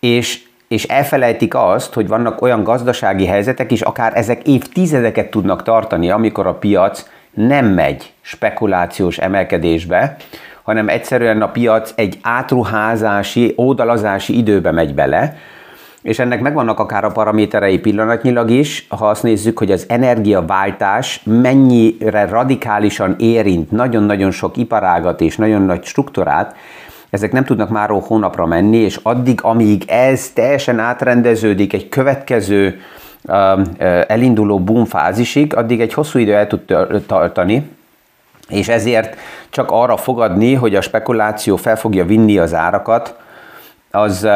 és, 0.00 0.42
és 0.68 0.84
elfelejtik 0.84 1.54
azt, 1.54 1.94
hogy 1.94 2.08
vannak 2.08 2.42
olyan 2.42 2.62
gazdasági 2.62 3.26
helyzetek 3.26 3.72
is, 3.72 3.80
akár 3.80 4.16
ezek 4.16 4.46
évtizedeket 4.46 5.30
tudnak 5.30 5.62
tartani, 5.62 6.10
amikor 6.10 6.46
a 6.46 6.54
piac 6.54 7.08
nem 7.30 7.66
megy 7.66 8.12
spekulációs 8.20 9.18
emelkedésbe, 9.18 10.16
hanem 10.62 10.88
egyszerűen 10.88 11.42
a 11.42 11.50
piac 11.50 11.92
egy 11.94 12.18
átruházási, 12.22 13.54
ódalazási 13.58 14.36
időbe 14.36 14.70
megy 14.70 14.94
bele, 14.94 15.36
és 16.02 16.18
ennek 16.18 16.40
megvannak 16.40 16.78
akár 16.78 17.04
a 17.04 17.10
paraméterei 17.10 17.78
pillanatnyilag 17.78 18.50
is, 18.50 18.86
ha 18.88 19.08
azt 19.08 19.22
nézzük, 19.22 19.58
hogy 19.58 19.70
az 19.70 19.84
energiaváltás 19.88 21.22
mennyire 21.24 22.26
radikálisan 22.26 23.14
érint 23.18 23.70
nagyon-nagyon 23.70 24.30
sok 24.30 24.56
iparágat 24.56 25.20
és 25.20 25.36
nagyon 25.36 25.62
nagy 25.62 25.84
struktúrát, 25.84 26.56
ezek 27.10 27.32
nem 27.32 27.44
tudnak 27.44 27.68
már 27.68 27.88
hónapra 27.88 28.46
menni, 28.46 28.76
és 28.76 28.98
addig, 29.02 29.38
amíg 29.42 29.84
ez 29.86 30.28
teljesen 30.28 30.78
átrendeződik 30.78 31.72
egy 31.72 31.88
következő 31.88 32.80
elinduló 34.06 34.58
boom 34.58 34.84
fázisig, 34.84 35.54
addig 35.54 35.80
egy 35.80 35.92
hosszú 35.92 36.18
idő 36.18 36.34
el 36.34 36.46
tud 36.46 36.60
tartani, 37.06 37.70
és 38.48 38.68
ezért 38.68 39.16
csak 39.50 39.70
arra 39.70 39.96
fogadni, 39.96 40.54
hogy 40.54 40.74
a 40.74 40.80
spekuláció 40.80 41.56
fel 41.56 41.76
fogja 41.76 42.04
vinni 42.04 42.38
az 42.38 42.54
árakat, 42.54 43.16
az, 43.90 44.28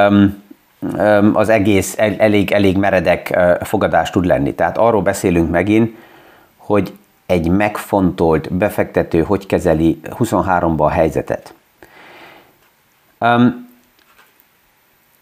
az 1.33 1.49
egész 1.49 1.95
elég, 1.99 2.51
elég 2.51 2.77
meredek 2.77 3.39
fogadás 3.63 4.11
tud 4.11 4.25
lenni. 4.25 4.55
Tehát 4.55 4.79
arról 4.79 5.03
beszélünk 5.03 5.51
megint, 5.51 5.97
hogy 6.57 6.93
egy 7.27 7.49
megfontolt 7.49 8.53
befektető 8.53 9.23
hogy 9.23 9.47
kezeli 9.47 10.01
23-ban 10.19 10.77
a 10.77 10.89
helyzetet. 10.89 11.55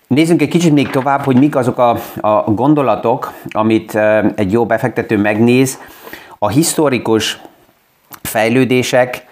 Nézzünk 0.06 0.42
egy 0.42 0.48
kicsit 0.48 0.72
még 0.72 0.90
tovább, 0.90 1.20
hogy 1.20 1.38
mik 1.38 1.56
azok 1.56 1.78
a, 1.78 1.98
a 2.20 2.50
gondolatok, 2.50 3.32
amit 3.50 3.94
egy 4.34 4.52
jó 4.52 4.66
befektető 4.66 5.16
megnéz. 5.16 5.78
A 6.38 6.48
historikus 6.48 7.40
fejlődések 8.22 9.26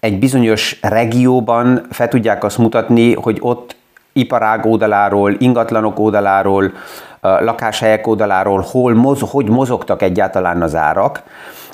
egy 0.00 0.18
bizonyos 0.18 0.78
regióban 0.82 1.86
fel 1.90 2.08
tudják 2.08 2.44
azt 2.44 2.58
mutatni, 2.58 3.14
hogy 3.14 3.38
ott 3.40 3.76
iparág 4.18 4.66
oldaláról, 4.66 5.34
ingatlanok 5.38 5.98
oldaláról, 5.98 6.72
lakáshelyek 7.20 8.06
oldaláról, 8.06 8.64
hol 8.70 8.94
moz, 8.94 9.20
hogy 9.30 9.48
mozogtak 9.48 10.02
egyáltalán 10.02 10.62
az 10.62 10.74
árak. 10.74 11.22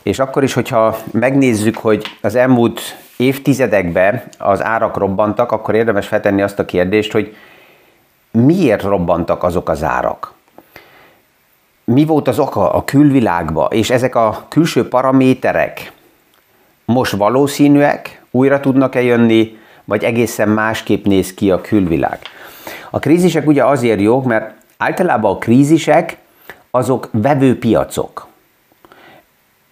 És 0.02 0.18
akkor 0.18 0.42
is, 0.42 0.52
hogyha 0.52 0.96
megnézzük, 1.12 1.76
hogy 1.76 2.04
az 2.20 2.34
elmúlt 2.34 2.80
évtizedekben 3.16 4.22
az 4.38 4.62
árak 4.62 4.96
robbantak, 4.96 5.52
akkor 5.52 5.74
érdemes 5.74 6.06
feltenni 6.06 6.42
azt 6.42 6.58
a 6.58 6.64
kérdést, 6.64 7.12
hogy 7.12 7.36
miért 8.30 8.82
robbantak 8.82 9.42
azok 9.42 9.68
az 9.68 9.82
árak? 9.82 10.32
Mi 11.84 12.04
volt 12.04 12.28
az 12.28 12.38
oka 12.38 12.72
a 12.72 12.84
külvilágba, 12.84 13.64
és 13.64 13.90
ezek 13.90 14.14
a 14.14 14.44
külső 14.48 14.88
paraméterek 14.88 15.92
most 16.84 17.12
valószínűek, 17.12 18.22
újra 18.30 18.60
tudnak-e 18.60 19.02
jönni, 19.02 19.56
vagy 19.84 20.04
egészen 20.04 20.48
másképp 20.48 21.04
néz 21.04 21.34
ki 21.34 21.50
a 21.50 21.60
külvilág. 21.60 22.18
A 22.90 22.98
krízisek 22.98 23.46
ugye 23.46 23.64
azért 23.64 24.00
jók, 24.00 24.24
mert 24.24 24.54
általában 24.76 25.34
a 25.34 25.38
krízisek 25.38 26.16
azok 26.70 27.08
vevőpiacok. 27.12 28.26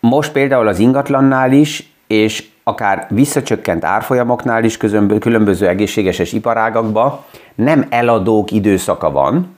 most 0.00 0.32
például 0.32 0.68
az 0.68 0.78
ingatlannál 0.78 1.52
is, 1.52 1.92
és 2.06 2.48
akár 2.62 3.06
visszacsökkent 3.10 3.84
árfolyamoknál 3.84 4.64
is 4.64 4.76
különböző 5.20 5.68
egészséges 5.68 6.32
iparágakban 6.32 7.20
nem 7.54 7.86
eladók 7.90 8.50
időszaka 8.50 9.10
van, 9.10 9.56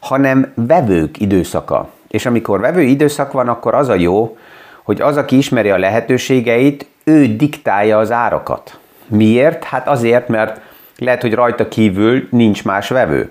hanem 0.00 0.52
vevők 0.54 1.20
időszaka. 1.20 1.88
És 2.08 2.26
amikor 2.26 2.60
vevő 2.60 2.82
időszak 2.82 3.32
van, 3.32 3.48
akkor 3.48 3.74
az 3.74 3.88
a 3.88 3.94
jó, 3.94 4.36
hogy 4.82 5.00
az, 5.00 5.16
aki 5.16 5.36
ismeri 5.36 5.70
a 5.70 5.78
lehetőségeit, 5.78 6.86
ő 7.04 7.36
diktálja 7.36 7.98
az 7.98 8.10
árakat. 8.10 8.78
Miért? 9.08 9.64
Hát 9.64 9.88
azért, 9.88 10.28
mert 10.28 10.60
lehet, 10.98 11.22
hogy 11.22 11.34
rajta 11.34 11.68
kívül 11.68 12.28
nincs 12.30 12.64
más 12.64 12.88
vevő. 12.88 13.30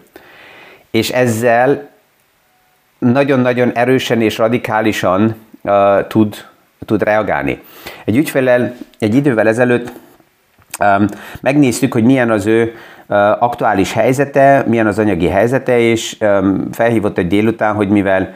És 0.91 1.10
ezzel 1.10 1.89
nagyon-nagyon 2.98 3.72
erősen 3.72 4.22
és 4.22 4.38
radikálisan 4.38 5.36
uh, 5.62 6.08
tud, 6.08 6.36
tud 6.86 7.03
reagálni. 7.03 7.62
Egy 8.05 8.17
ügyfélel 8.17 8.75
egy 9.00 9.15
idővel 9.15 9.48
ezelőtt 9.48 9.91
um, 10.79 11.05
megnéztük, 11.41 11.94
hogy 11.94 12.03
milyen 12.03 12.32
az 12.32 12.46
ő 12.46 12.63
uh, 12.63 12.74
aktuális 13.44 13.94
helyzete, 13.94 14.63
milyen 14.67 14.88
az 14.88 15.00
anyagi 15.00 15.27
helyzete, 15.27 15.79
és 15.79 16.17
um, 16.20 16.72
felhívott 16.72 17.17
egy 17.17 17.27
délután, 17.27 17.75
hogy 17.75 17.89
mivel 17.89 18.34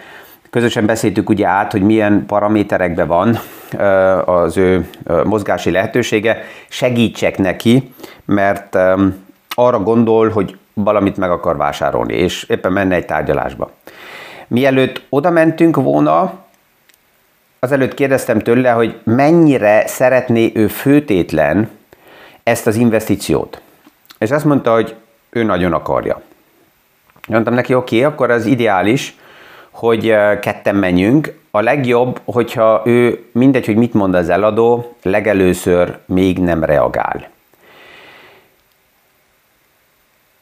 közösen 0.50 0.86
beszéltük 0.86 1.30
ugye 1.30 1.48
át, 1.48 1.72
hogy 1.72 1.82
milyen 1.82 2.26
paraméterekben 2.26 3.08
van 3.08 3.40
az 4.26 4.58
ő 4.58 4.90
mozgási 5.24 5.72
lehetősége, 5.72 6.44
segítsek 6.70 7.38
neki, 7.38 7.94
mert 8.26 8.76
arra 9.50 9.80
gondol, 9.80 10.30
hogy 10.30 10.58
valamit 10.74 11.18
meg 11.18 11.32
akar 11.32 11.58
vásárolni, 11.58 12.14
és 12.14 12.44
éppen 12.44 12.72
menne 12.72 12.96
egy 12.96 13.06
tárgyalásba. 13.06 13.72
Mielőtt 14.48 15.02
oda 15.10 15.30
mentünk 15.30 15.76
volna, 15.76 16.34
azelőtt 17.60 17.94
kérdeztem 17.94 18.40
tőle, 18.40 18.72
hogy 18.72 19.00
mennyire 19.04 19.88
szeretné 19.88 20.52
ő 20.54 20.68
főtétlen 20.68 21.70
ezt 22.44 22.68
az 22.68 22.76
investíciót. 22.76 23.62
És 24.18 24.32
azt 24.32 24.46
mondta, 24.46 24.74
hogy 24.74 24.96
ő 25.30 25.44
nagyon 25.44 25.74
akarja. 25.74 26.22
Mondtam 27.28 27.54
neki, 27.54 27.74
oké, 27.74 27.98
okay, 27.98 28.12
akkor 28.14 28.32
az 28.32 28.46
ideális, 28.46 29.16
hogy 29.80 30.16
ketten 30.40 30.76
menjünk. 30.76 31.38
A 31.52 31.62
legjobb, 31.62 32.22
hogyha 32.26 32.82
ő 32.86 33.26
mindegy, 33.32 33.66
hogy 33.66 33.76
mit 33.76 33.94
mond 33.94 34.16
az 34.16 34.30
eladó, 34.30 34.96
legelőször 35.04 35.98
még 36.06 36.40
nem 36.40 36.64
reagál. 36.64 37.30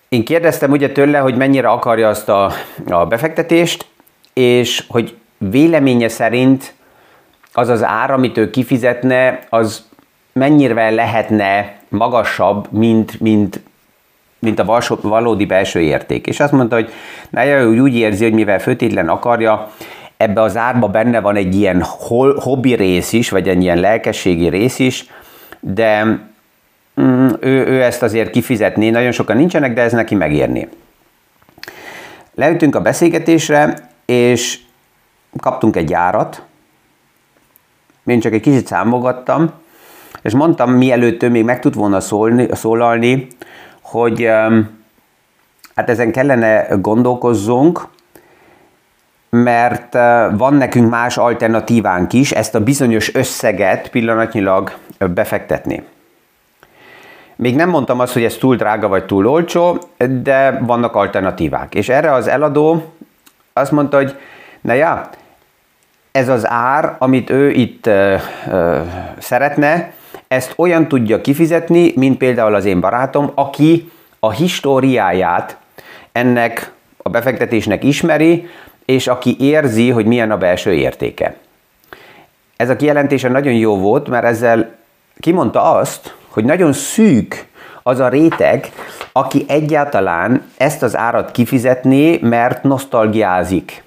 Én 0.09 0.25
kérdeztem 0.25 0.71
ugye 0.71 0.91
tőle, 0.91 1.17
hogy 1.17 1.35
mennyire 1.35 1.67
akarja 1.67 2.09
azt 2.09 2.29
a, 2.29 2.51
a 2.89 3.05
befektetést, 3.05 3.85
és 4.33 4.83
hogy 4.87 5.15
véleménye 5.37 6.07
szerint 6.07 6.73
az 7.53 7.69
az 7.69 7.83
ár, 7.83 8.11
amit 8.11 8.37
ő 8.37 8.49
kifizetne, 8.49 9.39
az 9.49 9.85
mennyire 10.33 10.89
lehetne 10.89 11.77
magasabb, 11.89 12.71
mint, 12.71 13.19
mint, 13.19 13.59
mint 14.39 14.59
a 14.59 14.81
valódi 15.01 15.45
belső 15.45 15.79
érték. 15.79 16.27
És 16.27 16.39
azt 16.39 16.51
mondta, 16.51 16.75
hogy 16.75 16.91
ő 17.45 17.79
úgy 17.79 17.95
érzi, 17.95 18.23
hogy 18.23 18.33
mivel 18.33 18.59
főtétlen 18.59 19.09
akarja, 19.09 19.71
ebbe 20.17 20.41
az 20.41 20.57
árba 20.57 20.87
benne 20.87 21.19
van 21.19 21.35
egy 21.35 21.55
ilyen 21.55 21.83
hobbi 22.35 22.73
rész 22.73 23.13
is, 23.13 23.29
vagy 23.29 23.47
egy 23.47 23.61
ilyen 23.61 23.79
lelkességi 23.79 24.49
rész 24.49 24.79
is, 24.79 25.05
de 25.59 26.03
mm, 27.01 27.27
ő, 27.39 27.65
ő 27.65 27.83
ezt 27.83 28.03
azért 28.03 28.29
kifizetné, 28.29 28.89
nagyon 28.89 29.11
sokan 29.11 29.37
nincsenek, 29.37 29.73
de 29.73 29.81
ez 29.81 29.91
neki 29.91 30.15
megérni. 30.15 30.67
Leütünk 32.35 32.75
a 32.75 32.81
beszélgetésre, 32.81 33.89
és 34.05 34.59
kaptunk 35.39 35.75
egy 35.75 35.93
árat, 35.93 36.41
én 38.05 38.19
csak 38.19 38.33
egy 38.33 38.41
kicsit 38.41 38.67
számogattam, 38.67 39.51
és 40.21 40.33
mondtam, 40.33 40.71
mielőtt 40.71 41.23
ő 41.23 41.29
még 41.29 41.43
meg 41.43 41.59
tud 41.59 41.75
volna 41.75 41.99
szólni, 41.99 42.47
szólalni, 42.51 43.27
hogy 43.91 44.29
hát 45.75 45.89
ezen 45.89 46.11
kellene 46.11 46.67
gondolkozzunk, 46.69 47.87
mert 49.29 49.93
van 50.37 50.53
nekünk 50.53 50.89
más 50.89 51.17
alternatívánk 51.17 52.13
is, 52.13 52.31
ezt 52.31 52.55
a 52.55 52.63
bizonyos 52.63 53.15
összeget 53.15 53.89
pillanatnyilag 53.89 54.71
befektetni. 54.97 55.83
Még 57.35 57.55
nem 57.55 57.69
mondtam 57.69 57.99
azt, 57.99 58.13
hogy 58.13 58.23
ez 58.23 58.35
túl 58.35 58.55
drága 58.55 58.87
vagy 58.87 59.05
túl 59.05 59.27
olcsó, 59.27 59.77
de 60.21 60.59
vannak 60.61 60.95
alternatívák. 60.95 61.75
És 61.75 61.89
erre 61.89 62.13
az 62.13 62.27
eladó 62.27 62.93
azt 63.53 63.71
mondta, 63.71 63.97
hogy 63.97 64.15
na 64.61 64.73
ja, 64.73 65.09
ez 66.11 66.29
az 66.29 66.49
ár, 66.49 66.95
amit 66.99 67.29
ő 67.29 67.49
itt 67.49 67.85
ö, 67.85 68.15
ö, 68.51 68.81
szeretne, 69.17 69.91
ezt 70.27 70.53
olyan 70.55 70.87
tudja 70.87 71.21
kifizetni, 71.21 71.93
mint 71.95 72.17
például 72.17 72.55
az 72.55 72.65
én 72.65 72.79
barátom, 72.79 73.31
aki 73.35 73.91
a 74.19 74.31
históriáját 74.31 75.57
ennek 76.11 76.71
a 76.97 77.09
befektetésnek 77.09 77.83
ismeri, 77.83 78.49
és 78.85 79.07
aki 79.07 79.35
érzi, 79.39 79.89
hogy 79.89 80.05
milyen 80.05 80.31
a 80.31 80.37
belső 80.37 80.73
értéke. 80.73 81.35
Ez 82.57 82.69
a 82.69 82.75
kijelentése 82.75 83.29
nagyon 83.29 83.53
jó 83.53 83.77
volt, 83.77 84.07
mert 84.09 84.25
ezzel 84.25 84.75
kimondta 85.19 85.71
azt, 85.71 86.15
hogy 86.29 86.43
nagyon 86.43 86.73
szűk 86.73 87.47
az 87.83 87.99
a 87.99 88.07
réteg, 88.07 88.71
aki 89.11 89.45
egyáltalán 89.47 90.43
ezt 90.57 90.83
az 90.83 90.97
árat 90.97 91.31
kifizetné, 91.31 92.19
mert 92.21 92.63
nosztalgiázik. 92.63 93.83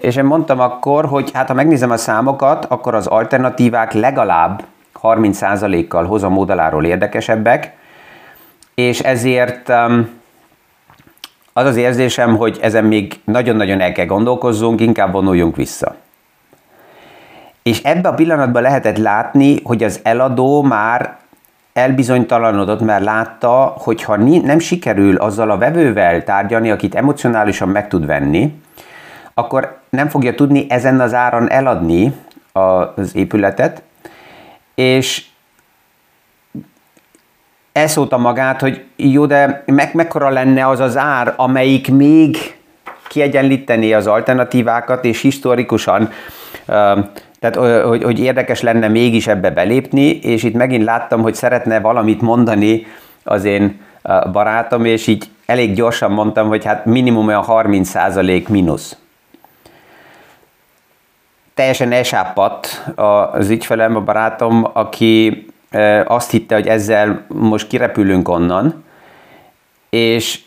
És 0.00 0.16
én 0.16 0.24
mondtam 0.24 0.60
akkor, 0.60 1.04
hogy 1.04 1.30
hát 1.32 1.48
ha 1.48 1.54
megnézem 1.54 1.90
a 1.90 1.96
számokat, 1.96 2.64
akkor 2.64 2.94
az 2.94 3.06
alternatívák 3.06 3.92
legalább 3.92 4.64
30%-kal 5.02 6.04
hozam 6.04 6.38
oldaláról 6.38 6.84
érdekesebbek, 6.84 7.72
és 8.74 9.00
ezért 9.00 9.68
um, 9.68 10.08
az 11.52 11.66
az 11.66 11.76
érzésem, 11.76 12.36
hogy 12.36 12.58
ezen 12.60 12.84
még 12.84 13.20
nagyon-nagyon 13.24 13.80
el 13.80 13.92
kell 13.92 14.06
gondolkozzunk, 14.06 14.80
inkább 14.80 15.12
vonuljunk 15.12 15.56
vissza. 15.56 15.94
És 17.62 17.82
ebbe 17.82 18.08
a 18.08 18.14
pillanatban 18.14 18.62
lehetett 18.62 18.96
látni, 18.96 19.60
hogy 19.62 19.82
az 19.82 20.00
eladó 20.02 20.62
már 20.62 21.16
elbizonytalanodott, 21.72 22.80
mert 22.80 23.04
látta, 23.04 23.74
hogy 23.78 24.02
ha 24.02 24.16
nem 24.16 24.58
sikerül 24.58 25.16
azzal 25.16 25.50
a 25.50 25.58
vevővel 25.58 26.24
tárgyalni, 26.24 26.70
akit 26.70 26.94
emocionálisan 26.94 27.68
meg 27.68 27.88
tud 27.88 28.06
venni, 28.06 28.60
akkor 29.34 29.78
nem 29.88 30.08
fogja 30.08 30.34
tudni 30.34 30.66
ezen 30.68 31.00
az 31.00 31.14
áron 31.14 31.50
eladni 31.50 32.14
az 32.52 33.16
épületet, 33.16 33.82
és 34.76 35.24
elszólta 37.72 38.16
magát, 38.16 38.60
hogy 38.60 38.84
jó, 38.96 39.26
de 39.26 39.62
meg, 39.66 39.94
mekkora 39.94 40.28
lenne 40.28 40.68
az 40.68 40.80
az 40.80 40.96
ár, 40.96 41.34
amelyik 41.36 41.90
még 41.90 42.36
kiegyenlíteni 43.08 43.92
az 43.92 44.06
alternatívákat, 44.06 45.04
és 45.04 45.20
historikusan, 45.20 46.10
tehát 47.38 47.84
hogy, 47.84 48.02
hogy 48.02 48.18
érdekes 48.18 48.60
lenne 48.60 48.88
mégis 48.88 49.26
ebbe 49.26 49.50
belépni, 49.50 50.18
és 50.18 50.42
itt 50.42 50.54
megint 50.54 50.84
láttam, 50.84 51.22
hogy 51.22 51.34
szeretne 51.34 51.80
valamit 51.80 52.20
mondani 52.20 52.86
az 53.24 53.44
én 53.44 53.80
barátom, 54.32 54.84
és 54.84 55.06
így 55.06 55.30
elég 55.46 55.74
gyorsan 55.74 56.10
mondtam, 56.10 56.48
hogy 56.48 56.64
hát 56.64 56.84
minimum 56.84 57.26
olyan 57.26 57.44
30% 57.48 58.48
mínusz 58.48 58.96
teljesen 61.56 61.92
elsápadt 61.92 62.84
az 63.32 63.50
ügyfelem, 63.50 63.96
a 63.96 64.00
barátom, 64.00 64.70
aki 64.72 65.46
azt 66.04 66.30
hitte, 66.30 66.54
hogy 66.54 66.66
ezzel 66.66 67.24
most 67.28 67.66
kirepülünk 67.66 68.28
onnan, 68.28 68.84
és 69.88 70.40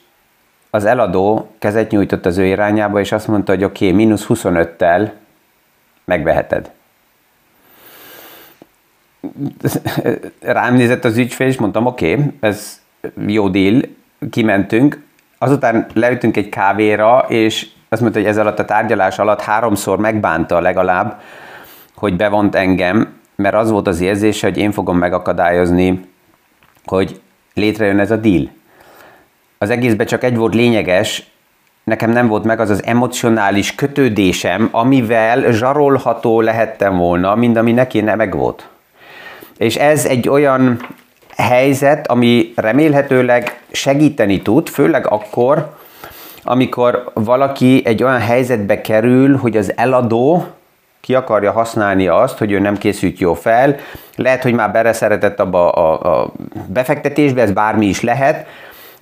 az 0.70 0.86
eladó 0.86 1.52
kezet 1.60 1.92
nyújtott 1.92 2.26
az 2.26 2.38
ő 2.38 2.46
irányába, 2.46 3.00
és 3.00 3.12
azt 3.12 3.28
mondta, 3.28 3.52
hogy 3.52 3.64
oké, 3.64 3.86
okay, 3.86 3.98
mínusz 3.98 4.26
25-tel 4.30 5.10
megveheted. 6.06 6.72
Rám 10.40 10.76
nézett 10.76 11.06
az 11.06 11.18
ügyfél, 11.18 11.48
és 11.48 11.58
mondtam, 11.58 11.86
oké, 11.86 12.14
okay, 12.14 12.26
ez 12.40 12.82
jó 13.28 13.50
deal, 13.50 13.82
kimentünk, 14.30 15.04
azután 15.38 15.88
leütünk 15.94 16.38
egy 16.38 16.50
kávéra, 16.50 17.26
és 17.28 17.68
azt 17.90 18.02
mondta, 18.02 18.20
hogy 18.20 18.28
ez 18.28 18.38
alatt 18.38 18.60
a 18.60 18.66
tárgyalás 18.66 19.20
alatt 19.20 19.42
háromszor 19.42 19.98
megbánta 19.98 20.60
legalább, 20.60 21.22
hogy 21.96 22.16
bevont 22.16 22.56
engem, 22.56 23.14
mert 23.36 23.56
az 23.56 23.72
volt 23.72 23.88
az 23.88 24.02
érzése, 24.02 24.48
hogy 24.48 24.58
én 24.58 24.72
fogom 24.72 24.98
megakadályozni, 24.98 26.10
hogy 26.86 27.22
létrejön 27.54 28.00
ez 28.00 28.12
a 28.12 28.16
deal. 28.16 28.50
Az 29.58 29.70
egészben 29.70 30.06
csak 30.06 30.24
egy 30.24 30.36
volt 30.36 30.54
lényeges, 30.54 31.32
nekem 31.84 32.12
nem 32.12 32.28
volt 32.28 32.44
meg 32.44 32.60
az 32.60 32.70
az 32.70 32.84
emocionális 32.84 33.76
kötődésem, 33.76 34.70
amivel 34.72 35.52
zsarolható 35.52 36.42
lehettem 36.42 36.98
volna, 36.98 37.36
mind 37.36 37.58
ami 37.58 37.72
neki 37.72 38.02
nem 38.02 38.18
meg 38.18 38.36
volt. 38.36 38.68
És 39.58 39.76
ez 39.76 40.06
egy 40.06 40.30
olyan 40.30 40.80
helyzet, 41.38 42.08
ami 42.08 42.54
remélhetőleg 42.56 43.62
segíteni 43.72 44.42
tud, 44.42 44.70
főleg 44.70 45.08
akkor, 45.08 45.78
amikor 46.50 47.12
valaki 47.14 47.82
egy 47.86 48.04
olyan 48.04 48.20
helyzetbe 48.20 48.82
kerül, 48.82 49.38
hogy 49.38 49.58
az 49.58 49.74
eladó 49.76 50.46
ki 51.00 51.16
akarja 51.16 51.52
használni 51.52 52.08
azt, 52.08 52.38
hogy 52.38 52.52
ő 52.52 52.60
nem 52.60 52.78
készült 52.78 53.20
jó 53.20 53.34
fel, 53.34 53.76
lehet, 54.16 54.44
hogy 54.44 54.54
már 54.54 54.72
beleszeretett 54.72 55.40
abba 55.40 55.70
a, 55.70 56.20
a 56.22 56.32
befektetésbe, 56.68 57.42
ez 57.42 57.52
bármi 57.52 57.86
is 57.86 58.02
lehet, 58.02 58.48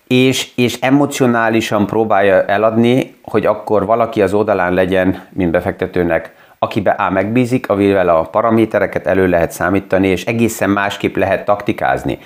és, 0.08 0.52
és 0.56 0.80
emocionálisan 0.80 1.86
próbálja 1.86 2.46
eladni, 2.46 3.16
hogy 3.24 3.46
akkor 3.46 3.86
valaki 3.86 4.22
az 4.22 4.34
oldalán 4.34 4.74
legyen, 4.74 5.24
mint 5.30 5.52
befektetőnek, 5.52 6.34
akibe 6.60 6.92
A 6.92 7.10
megbízik, 7.10 7.70
amivel 7.70 8.10
a 8.10 8.22
paramétereket 8.22 9.08
elő 9.08 9.28
lehet 9.28 9.52
számítani, 9.52 10.08
és 10.08 10.26
egészen 10.26 10.70
másképp 10.70 11.16
lehet 11.16 11.46
taktikázni. 11.46 12.20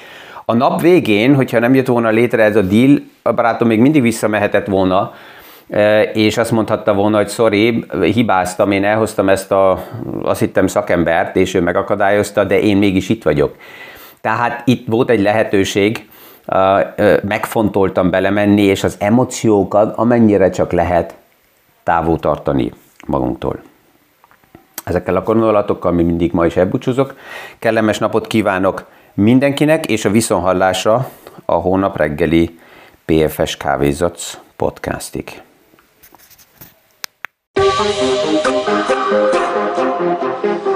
A 0.52 0.54
nap 0.54 0.82
végén, 0.82 1.36
hogyha 1.36 1.60
nem 1.60 1.74
jött 1.74 1.88
volna 1.88 2.10
létre 2.10 2.44
ez 2.44 2.56
a 2.56 2.62
deal, 2.62 2.98
a 3.22 3.32
barátom 3.32 3.68
még 3.68 3.80
mindig 3.80 4.02
visszamehetett 4.02 4.68
volna, 4.68 5.14
e, 5.70 6.02
és 6.02 6.38
azt 6.38 6.52
mondhatta 6.52 6.94
volna, 6.94 7.18
hogy 7.18 7.30
sorry, 7.30 7.86
hibáztam, 8.02 8.72
én 8.72 8.84
elhoztam 8.84 9.30
ezt 9.30 9.52
a, 9.52 9.84
azt 10.22 10.40
hittem 10.40 10.68
szakembert, 10.68 11.36
és 11.36 11.54
ő 11.54 11.62
megakadályozta, 11.62 12.44
de 12.44 12.60
én 12.60 12.78
mégis 12.78 13.10
itt 13.10 13.24
vagyok. 13.24 13.56
Tehát 14.22 14.62
itt 14.66 14.88
volt 14.88 15.10
egy 15.10 15.22
lehetőség, 15.22 16.10
megfontoltam 17.24 18.10
belemenni, 18.10 18.62
és 18.62 18.84
az 18.84 18.96
emóciókat 19.00 19.98
amennyire 19.98 20.50
csak 20.50 20.72
lehet 20.72 21.16
távol 21.84 22.20
tartani 22.20 22.72
magunktól. 23.08 23.62
Ezekkel 24.84 25.16
a 25.16 25.22
gondolatokkal 25.22 25.92
mi 25.92 26.04
mindig 26.04 26.32
ma 26.32 26.46
is 26.46 26.56
elbúcsúzok. 26.56 27.16
Kellemes 27.60 27.98
napot 27.98 28.28
kívánok 28.28 28.86
mindenkinek, 29.14 29.86
és 29.86 30.06
a 30.06 30.10
viszonhallásra 30.10 31.10
a 31.46 31.54
hónap 31.54 31.98
reggeli 31.98 32.60
PFS 33.06 33.58
Kávézac 33.58 34.38
podcastig. 34.56 35.42
Thank 40.04 40.66
you. 40.66 40.71